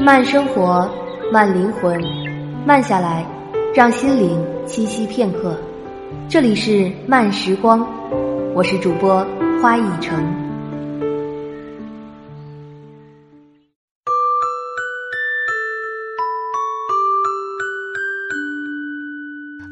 [0.00, 0.90] 慢生活，
[1.32, 1.98] 慢灵魂，
[2.66, 3.24] 慢下来，
[3.74, 5.56] 让心灵栖息片刻。
[6.28, 7.86] 这里是慢时光，
[8.54, 9.24] 我是主播
[9.62, 10.22] 花一成。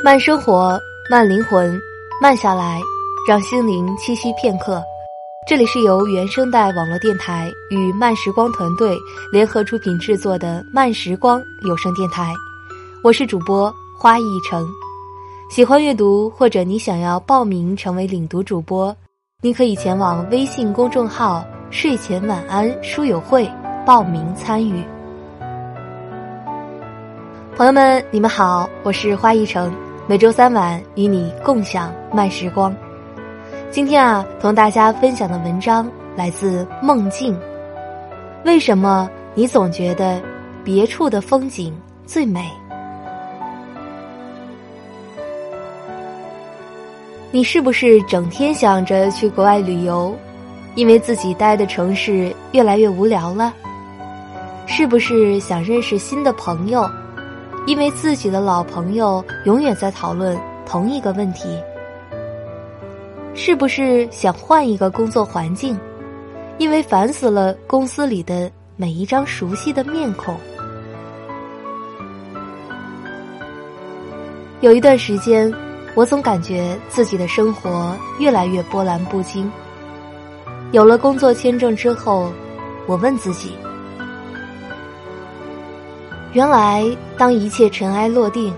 [0.04, 0.78] 慢生活，
[1.10, 1.78] 慢灵魂，
[2.20, 2.80] 慢下来，
[3.28, 4.82] 让心灵栖息片刻。
[5.44, 8.96] 这里是由原声带网络电台与慢时光团队
[9.32, 12.32] 联合出品制作的慢时光有声电台，
[13.02, 14.64] 我是主播花一成。
[15.50, 18.96] 喜欢阅读或者你想要报名成为领读主播，
[19.42, 23.50] 你可以前往微信公众号“睡前晚安书友会”
[23.84, 24.80] 报名参与。
[27.56, 29.74] 朋友们，你们好，我是花一成，
[30.06, 32.74] 每周三晚与你共享慢时光。
[33.72, 37.34] 今天啊，同大家分享的文章来自梦境。
[38.44, 40.20] 为什么你总觉得
[40.62, 42.50] 别处的风景最美？
[47.30, 50.14] 你是不是整天想着去国外旅游，
[50.74, 53.54] 因为自己待的城市越来越无聊了？
[54.66, 56.86] 是不是想认识新的朋友，
[57.66, 61.58] 因为自己的老朋友永远在讨论同一个问题？
[63.34, 65.78] 是不是想换一个工作环境，
[66.58, 70.36] 因为烦死了公司里的每一张熟悉的面孔？
[74.60, 75.52] 有一段时间，
[75.94, 79.50] 我总感觉自己的生活越来越波澜不惊。
[80.70, 82.30] 有了工作签证之后，
[82.86, 83.52] 我问自己：
[86.32, 86.84] 原来
[87.16, 88.54] 当一切尘埃落定，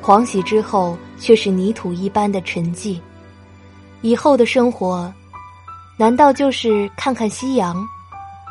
[0.00, 2.98] 狂喜之后，却是泥土一般的沉寂。
[4.02, 5.12] 以后的生活，
[5.96, 7.86] 难道就是看看夕阳、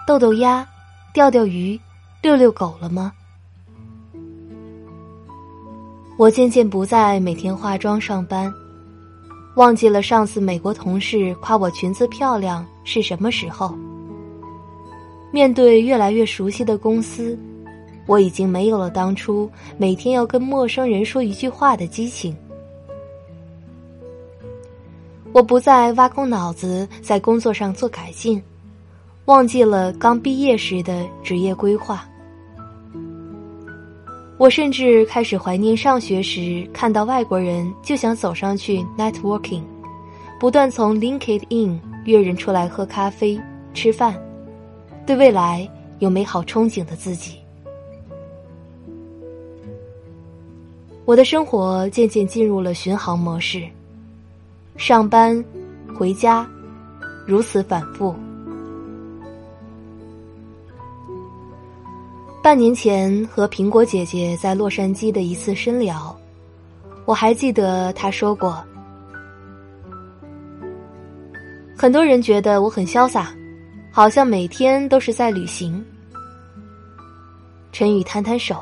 [0.06, 0.68] 逗逗鸭、
[1.14, 1.80] 钓钓鱼、
[2.22, 3.12] 遛遛狗了吗？
[6.18, 8.52] 我渐渐不再每天化妆上班，
[9.56, 13.76] 忘记了上次美国同事夸我裙子漂亮是什么时候。
[15.32, 17.38] 面对越来越熟悉的公司，
[18.08, 22.36] 我已经没有了当初每天要跟陌生人说一句话的激情。
[25.36, 28.42] 我不再挖空脑子在工作上做改进，
[29.26, 32.08] 忘记了刚毕业时的职业规划。
[34.38, 39.62] 我甚至开始怀念上学时看到外国人就想走上去 networking，
[40.40, 43.38] 不断从 LinkedIn 约人出来喝咖啡、
[43.74, 44.18] 吃饭，
[45.06, 45.70] 对未来
[46.00, 47.36] 有美好憧憬的自己。
[51.04, 53.68] 我的生活渐渐进入了巡航模式。
[54.78, 55.44] 上班，
[55.98, 56.46] 回家，
[57.26, 58.14] 如此反复。
[62.44, 66.16] 半年前和苹果姐姐在洛杉矶的一次深聊，
[67.06, 68.62] 我还记得她说过
[71.76, 73.34] ：“很多人觉得我很潇洒，
[73.92, 75.84] 好像每天都是在旅行。”
[77.72, 78.58] 陈宇摊摊手：“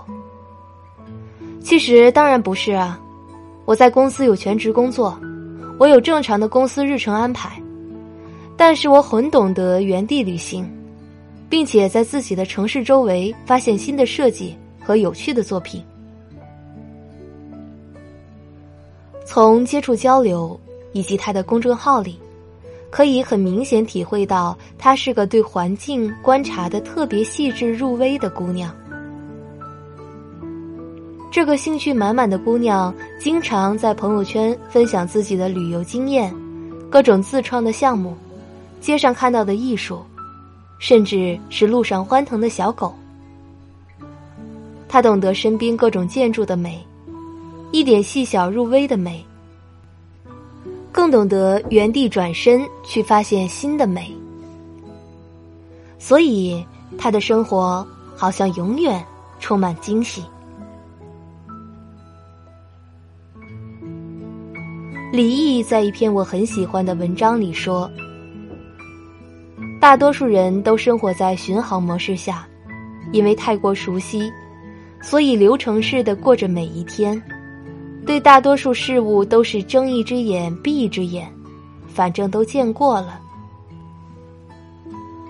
[1.59, 3.00] 其实当然不是啊，
[3.66, 5.19] 我在公司有全职工作。”
[5.79, 7.61] 我有正常的公司日程安排，
[8.56, 10.69] 但是我很懂得原地旅行，
[11.50, 15.83] 并且在自己的城市周围发现新的设计和有趣的作品。
[19.25, 20.59] 从接触交流
[20.91, 22.19] 以及他的公众号里，
[22.91, 28.73] 可以很明显体会到，她是个对环境观察的特别细致入微的姑娘。
[31.33, 36.31] 这个兴趣满满的姑娘，经常在朋友圈分享自己的旅游经验，
[36.91, 38.16] 各种自创的项目，
[38.79, 40.03] 街上看到的艺术，
[40.77, 42.94] 甚至是路上欢腾的小狗。
[44.88, 46.85] 她懂得身边各种建筑的美，
[47.71, 49.25] 一点细小入微的美，
[50.91, 54.15] 更懂得原地转身去发现新的美。
[55.97, 56.63] 所以，
[56.95, 57.83] 她的生活
[58.15, 59.03] 好像永远
[59.39, 60.24] 充满惊喜。
[65.13, 67.88] 李毅在一篇我很喜欢的文章里说
[69.80, 72.48] ：“大多数人都生活在巡航模式下，
[73.12, 74.27] 因为太过熟悉，
[75.04, 77.21] 所以流程式的过着每一天。
[78.07, 81.31] 对大多数事物都是睁一只眼闭一只眼，
[81.86, 83.21] 反正都见过了。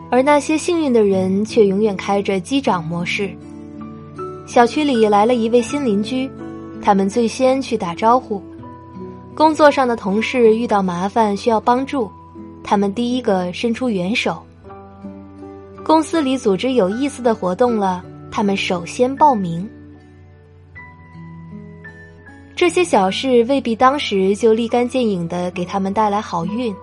[0.10, 3.30] 而那些幸运的人却永远开着机长模式。
[4.48, 6.32] 小区里来了一位新邻居，
[6.82, 8.42] 他们最先去打招呼。”
[9.36, 12.10] 工作上的同事遇到麻烦需要帮助，
[12.64, 14.42] 他们第一个伸出援手。
[15.84, 19.68] 公司里组织有意思的活动了，他们首先报名。
[22.56, 26.74] 这些小事未必当时就立竿见影的给他们带来好运，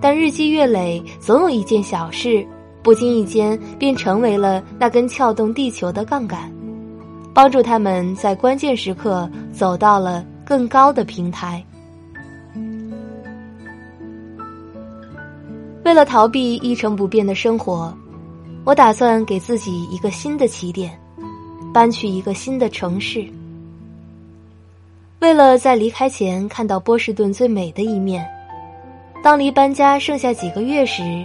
[0.00, 2.44] 但日积月累，总有一件小事，
[2.82, 6.50] 不经意间便成为了那根撬动地球的杠杆，
[7.34, 11.62] 帮助他们在关键时刻走到了更高的平台。
[15.84, 17.94] 为了逃避一成不变的生活，
[18.64, 20.98] 我打算给自己一个新的起点，
[21.74, 23.26] 搬去一个新的城市。
[25.20, 28.26] 为了在离开前看到波士顿最美的一面，
[29.22, 31.22] 当离搬家剩下几个月时，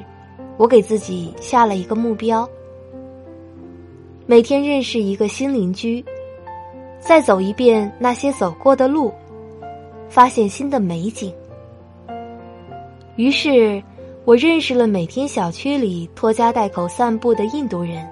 [0.57, 2.47] 我给自己下了一个目标：
[4.25, 6.03] 每天认识一个新邻居，
[6.99, 9.13] 再走一遍那些走过的路，
[10.09, 11.33] 发现新的美景。
[13.15, 13.81] 于是，
[14.25, 18.07] 我认识了每天小区里拖家带口散步的印度人，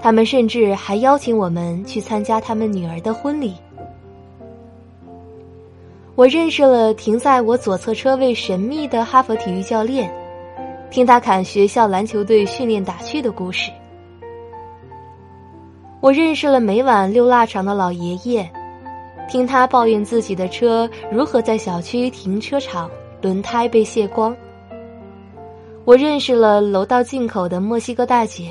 [0.00, 3.54] 他们甚至还邀请我们去参加他们女儿的婚礼。
[6.16, 10.12] 我认识了停在我左侧车位神秘的哈佛体育教练，
[10.90, 13.70] 听他侃学校篮球队训练打趣的故事。
[16.00, 18.50] 我认识了每晚溜腊肠的老爷爷，
[19.28, 22.90] 听他抱怨自己的车如何在小区停车场
[23.22, 24.36] 轮胎被卸光。
[25.84, 28.50] 我认识了楼道进口的墨西哥大姐，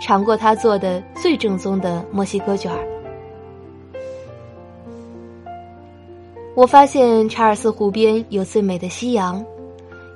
[0.00, 2.78] 尝过她做的最正宗的墨西哥卷儿。
[6.56, 9.44] 我发现查尔斯湖边有最美的夕阳，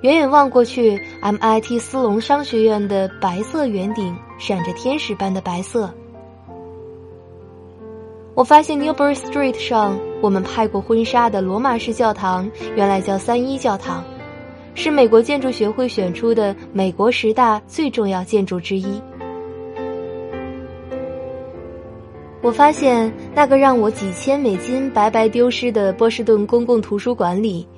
[0.01, 5.89] 远远望过去，MIT 斯隆商学院的白色圆顶闪着天使般的白色。
[8.35, 14.03] 我发现 Newbury Street 上我们拍过婚纱的罗马式教堂，原来叫三一教堂，
[14.75, 19.01] 是美国建筑学会选出的美国十大最重要建筑之一。
[22.43, 27.69] 我发现那个让我几千美金白白丢失的波士顿公共图书馆里，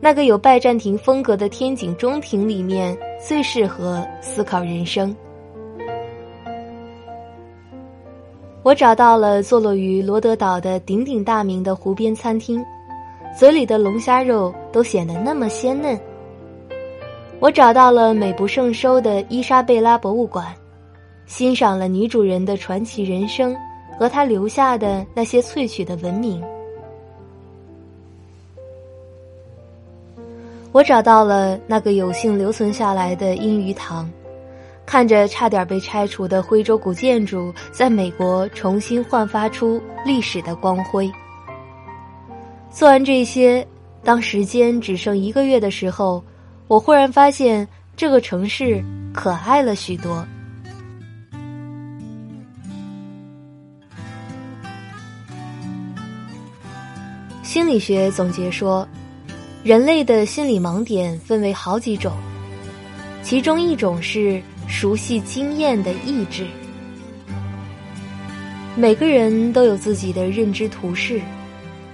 [0.00, 5.14] 那个有拜占庭风格的天井中庭里面最适合思考人生。
[8.64, 12.62] 我找到了坐落于罗德岛的鼎鼎大名的湖边餐厅，
[13.38, 15.98] 嘴里的龙虾肉都显得那么鲜嫩。
[17.40, 20.54] 我找到了美不胜收的伊莎贝拉博物馆，
[21.26, 23.56] 欣赏了女主人的传奇人生。
[23.98, 26.40] 和她留下的那些萃取的文明，
[30.70, 34.08] 我找到了那个有幸留存下来的阴鱼塘，
[34.86, 41.10] 看着差点被拆除的徽州古建筑在美国重新焕发出历史的光辉。
[42.70, 43.66] 做完这些，
[44.04, 46.22] 当时间只剩一个月的时候，
[46.68, 47.66] 我忽然发现
[47.96, 48.84] 这个城市
[49.14, 50.24] 可爱了许多。
[57.42, 58.86] 心理学总结说，
[59.64, 62.12] 人类的心理盲点分为好几种，
[63.22, 66.46] 其中一种是熟悉经验的意志。
[68.76, 71.18] 每个人都有自己的认知图式，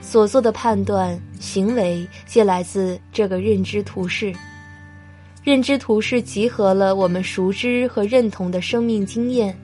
[0.00, 4.34] 所做的判断、行为皆来自这个认知图式。
[5.44, 9.54] 认知图式集合了我们熟知和认同的生命经验，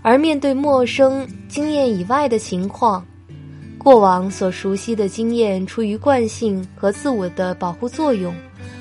[0.00, 3.04] 而面对陌生经验以外的情况。
[3.76, 8.32] 过往所熟悉的经验，出于惯性和自我的保护作用，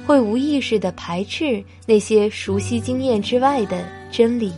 [0.05, 4.53] 会无意识的排斥那些熟悉经验之外的真理。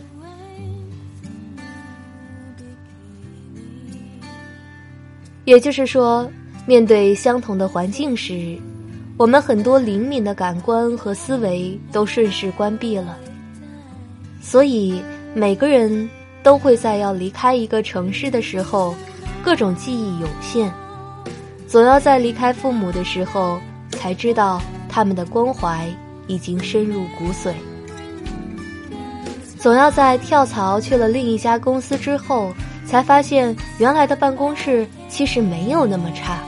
[5.46, 6.30] 也就是说，
[6.66, 8.58] 面对相同的环境时，
[9.16, 13.16] 我们很多灵敏的感官和思维都顺势关闭了。
[14.40, 15.02] 所以，
[15.34, 16.08] 每个人
[16.42, 18.94] 都会在要离开一个城市的时候。
[19.44, 20.72] 各种记忆涌现，
[21.66, 23.58] 总要在离开父母的时候，
[23.90, 25.92] 才知道他们的关怀
[26.28, 27.52] 已经深入骨髓；
[29.58, 32.52] 总要在跳槽去了另一家公司之后，
[32.86, 36.38] 才发现原来的办公室其实没有那么差。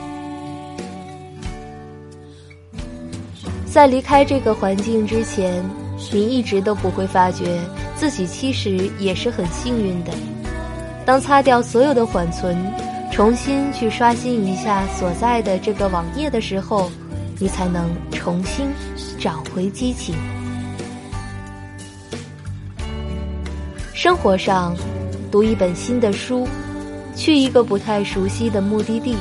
[3.75, 5.69] 在离开这个环境之前，
[6.13, 7.59] 你一直都不会发觉
[7.97, 10.13] 自己其实也是很幸运的。
[11.05, 12.57] 当擦掉所有的缓存，
[13.11, 16.89] 重新去刷新一下所在的这个网页的时候，
[17.41, 18.69] 你才能重新
[19.19, 20.15] 找回激情。
[23.93, 24.73] 生活上，
[25.33, 26.47] 读一本新的书，
[27.17, 29.17] 去一个不太熟悉的目的地，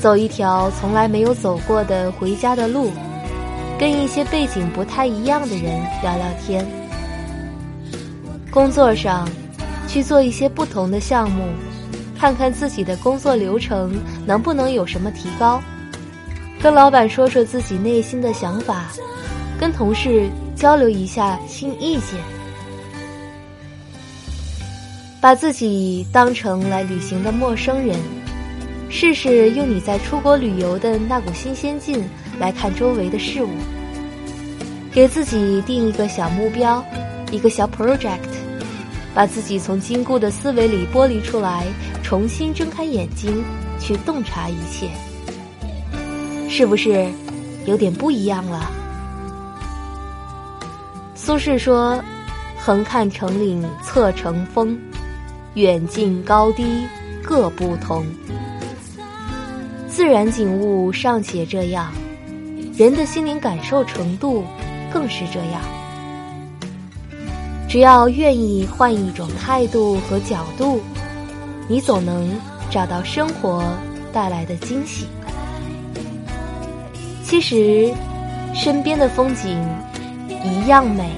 [0.00, 2.90] 走一条从来没有走过的回家的路，
[3.78, 6.66] 跟一些背景不太一样的人聊聊天。
[8.50, 9.28] 工作上。
[9.86, 11.44] 去做一些不同的项目，
[12.18, 13.94] 看看自己的工作流程
[14.26, 15.62] 能不能有什么提高，
[16.60, 18.86] 跟老板说说自己内心的想法，
[19.60, 22.18] 跟同事交流一下新意见，
[25.20, 27.96] 把自己当成来旅行的陌生人，
[28.88, 32.02] 试试用你在出国旅游的那股新鲜劲
[32.38, 33.50] 来看周围的事物，
[34.92, 36.84] 给自己定一个小目标，
[37.30, 38.18] 一个小 project。
[39.14, 41.64] 把自己从禁锢的思维里剥离出来，
[42.02, 43.44] 重新睁开眼睛
[43.78, 44.90] 去洞察一切，
[46.48, 47.06] 是不是
[47.64, 48.68] 有点不一样了？
[51.14, 52.02] 苏轼说
[52.58, 54.76] ：“横看成岭侧成峰，
[55.54, 56.64] 远近高低
[57.22, 58.04] 各不同。
[59.88, 61.92] 自然景物尚且这样，
[62.76, 64.44] 人的心灵感受程度
[64.92, 65.60] 更是这样。”
[67.68, 70.80] 只要愿意换一种态度和角度，
[71.66, 72.30] 你总能
[72.70, 73.64] 找到生活
[74.12, 75.08] 带来的惊喜。
[77.24, 77.92] 其实，
[78.54, 79.60] 身边的风景
[80.44, 81.10] 一样美。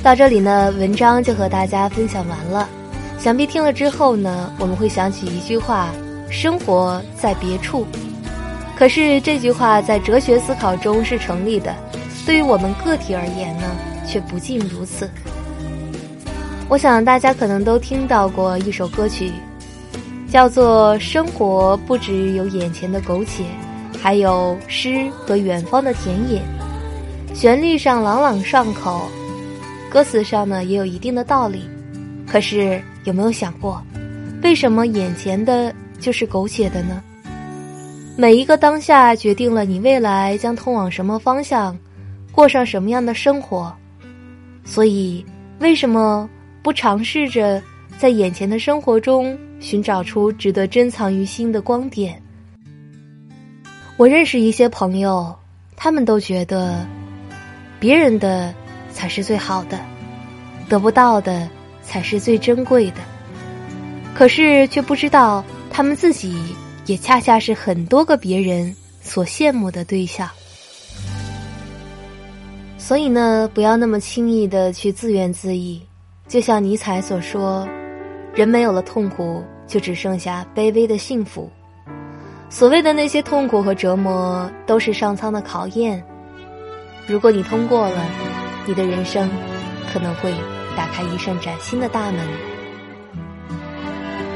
[0.00, 2.68] 到这里呢，文章就和大家分享完了。
[3.28, 5.90] 想必听了之后呢，我们会想起一句话：
[6.30, 7.86] 生活在别处。
[8.74, 11.74] 可是这句话在哲学思考中是成立的，
[12.24, 13.64] 对于我们个体而言呢，
[14.06, 15.10] 却不尽如此。
[16.70, 19.30] 我想大家可能都听到过一首歌曲，
[20.30, 23.44] 叫做《生活不只有眼前的苟且，
[24.00, 26.40] 还有诗和远方的田野》。
[27.34, 29.02] 旋律上朗朗上口，
[29.90, 31.68] 歌词上呢也有一定的道理。
[32.30, 33.82] 可是有没有想过，
[34.42, 37.02] 为什么眼前的就是苟且的呢？
[38.16, 41.76] 每一个当下决定了你未来将通往什么方向，
[42.32, 43.72] 过上什么样的生活。
[44.64, 45.24] 所以，
[45.60, 46.28] 为什么
[46.62, 47.62] 不尝试着
[47.96, 52.20] 在眼前的生活中寻找出值得珍藏于心的光点？
[53.96, 55.34] 我认识一些朋友，
[55.76, 56.86] 他们都觉得
[57.80, 58.54] 别人的
[58.92, 59.78] 才是最好的，
[60.68, 61.48] 得不到的
[61.88, 62.98] 才是最珍贵的，
[64.14, 66.36] 可是却不知道他们自己。
[66.86, 70.26] 也恰恰是很多个别人所羡慕的对象，
[72.78, 75.78] 所以呢，不要那么轻易的去自怨自艾。
[76.26, 77.68] 就像尼采所说
[78.32, 81.50] ：“人没有了痛苦，就只剩下卑微的幸福。”
[82.48, 86.02] 所谓的那些痛苦和折磨，都是上苍的考验。
[87.06, 88.02] 如果你通过了，
[88.64, 89.28] 你的人生
[89.92, 90.32] 可能会
[90.78, 92.24] 打开一扇崭新的大门。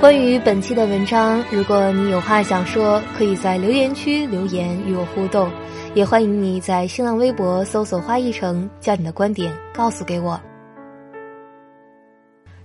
[0.01, 5.49] 关于本期的文章，如果你有话想说，可以在留言区留言与我互动，
[5.95, 10.41] 也欢迎你在新浪微博搜索“花一城”，将你的观点告诉给我。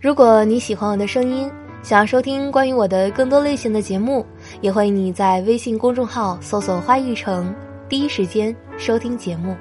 [0.01, 1.47] 如果你喜欢我的声音，
[1.83, 4.25] 想要收听关于我的更多类型的节目，
[4.61, 7.53] 也欢迎你在微信公众号搜索“花一城”，
[7.87, 9.55] 第一时间收听节目。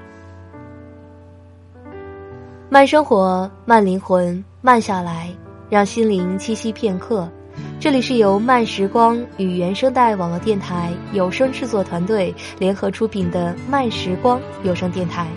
[2.68, 5.30] 慢生活，慢灵魂，慢下来，
[5.70, 7.28] 让心灵栖息片刻。
[7.78, 15.28] 这里是由慢时光与原声带网络电台有声制作团队联合出品的慢时光有声电台。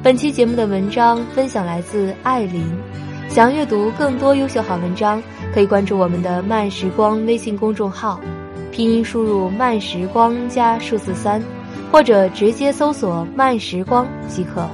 [0.00, 2.64] 本期节目的文章分享来自艾琳。
[3.28, 5.20] 想阅读更多优秀好文章，
[5.52, 8.20] 可以关注我们的慢时光微信公众号，
[8.70, 11.42] 拼音输入慢时光加数字三，
[11.90, 14.64] 或者直接搜索慢时光即可。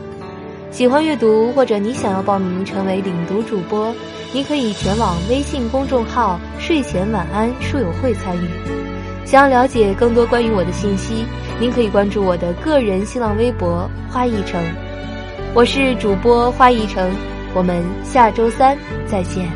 [0.74, 3.94] 喜欢阅读或者你想要报名成为领读主播。
[4.32, 8.48] 您可以前往微信公众号“睡前晚安书友会”参与。
[9.24, 11.26] 想要了解更多关于我的信息，
[11.60, 14.60] 您可以关注我的个人新浪微博“花一城”。
[15.54, 17.08] 我是主播花一城，
[17.54, 18.76] 我们下周三
[19.06, 19.48] 再见。